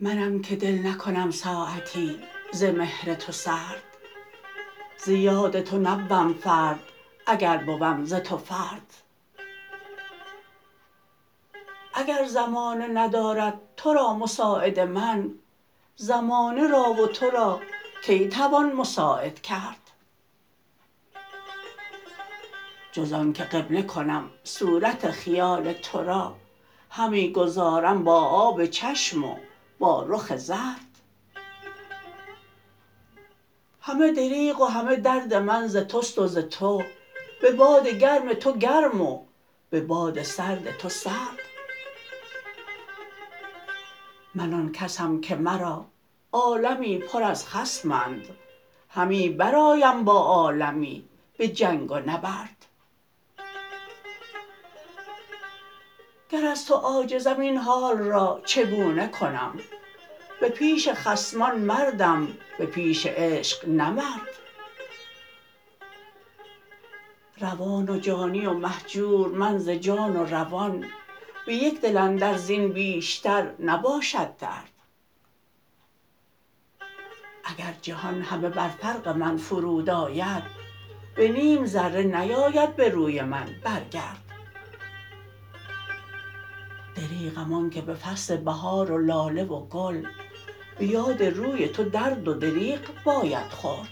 منم 0.00 0.42
که 0.42 0.56
دل 0.56 0.86
نکنم 0.86 1.30
ساعتی 1.30 2.20
ز 2.52 2.64
مهر 2.64 3.14
تو 3.14 3.32
سرد 3.32 3.82
ز 5.04 5.08
یاد 5.08 5.60
تو 5.60 5.78
نبوم 5.78 6.34
فرد 6.34 6.80
اگر 7.26 7.56
بوم 7.56 8.04
ز 8.04 8.14
تو 8.14 8.38
فرد. 8.38 8.94
اگر 11.94 12.24
زمانه 12.24 12.88
ندارد 12.88 13.60
ترا 13.76 14.14
مساعد 14.14 14.80
من 14.80 15.41
زمانه 16.02 16.68
را 16.68 16.92
و 16.92 17.06
ترا 17.06 17.60
کی 18.04 18.28
توان 18.28 18.72
مساعد 18.72 19.40
کرد؟ 19.40 19.90
جز 22.92 23.12
آنکه 23.12 23.44
قبله 23.44 23.82
کنم 23.82 24.30
صورت 24.44 25.10
خیال 25.10 25.72
ترا 25.72 26.36
همی 26.90 27.32
گذارم 27.32 28.04
با 28.04 28.20
آب 28.20 28.66
چشم 28.66 29.24
و 29.24 29.36
با 29.78 30.04
رخ 30.08 30.36
زرد. 30.36 30.98
همه 33.80 34.12
دریغ 34.12 34.60
و 34.60 34.64
همه 34.64 34.96
درد 34.96 35.34
من 35.34 35.66
ز 35.66 35.76
تست 35.76 36.18
و 36.18 36.26
ز 36.26 36.38
تو 36.38 36.82
به 37.42 37.52
باد 37.52 37.88
گرم 37.88 38.32
تو 38.32 38.52
گرم 38.52 39.00
و 39.00 39.24
به 39.70 39.80
باد 39.80 40.22
سرد 40.22 40.76
تو 40.76 40.88
سرد. 40.88 41.38
من 44.34 44.54
آن 44.54 44.72
کسم 44.72 45.20
که 45.20 45.36
مرا 45.36 45.91
عالمی 46.32 46.98
پر 46.98 47.22
از 47.22 47.48
خصمند. 47.48 48.28
همی 48.88 49.28
برآیم 49.28 50.04
با 50.04 50.18
عالمی 50.18 51.04
به 51.38 51.48
جنگ 51.48 51.90
و 51.90 51.98
نبرد. 51.98 52.66
گر 56.28 56.46
از 56.46 56.66
تو 56.66 56.74
عاجزم 56.74 57.40
این 57.40 57.56
حال 57.56 57.98
را 57.98 58.40
چگونه 58.44 59.08
کنم؟ 59.08 59.58
به 60.40 60.48
پیش 60.48 60.88
خصمان 60.88 61.58
مردم 61.58 62.28
به 62.58 62.66
پیش 62.66 63.06
عشق 63.06 63.68
نه 63.68 63.90
مرد 63.90 64.28
روان 67.40 67.88
و 67.88 67.98
جانی 67.98 68.46
و 68.46 68.52
مهجور 68.52 69.28
من 69.28 69.58
ز 69.58 69.68
جان 69.68 70.16
و 70.16 70.24
روان 70.24 70.84
به 71.46 71.54
یک 71.54 71.80
دل 71.80 71.96
اندر 71.96 72.36
زین 72.36 72.72
بیشتر 72.72 73.50
نباشد 73.60 74.36
درد. 74.36 74.71
اگر 77.52 77.74
جهان 77.82 78.22
همه 78.22 78.48
بر 78.48 78.68
فرق 78.68 79.08
من 79.08 79.36
فرود 79.36 79.90
آید 79.90 80.42
به 81.14 81.28
نیم 81.28 81.66
ذره 81.66 82.02
نیاید 82.02 82.76
به 82.76 82.88
روی 82.88 83.22
من 83.22 83.46
برگرد. 83.64 84.22
دریغم 86.94 87.52
آنکه 87.52 87.80
به 87.80 87.94
فصل 87.94 88.36
بهار 88.36 88.90
و 88.90 88.98
لاله 88.98 89.44
و 89.44 89.66
گل 89.66 90.02
به 90.78 90.86
یاد 90.86 91.22
روی 91.22 91.68
تو 91.68 91.84
درد 91.84 92.28
و 92.28 92.34
دریغ 92.34 92.80
باید 93.04 93.50
خورد. 93.50 93.88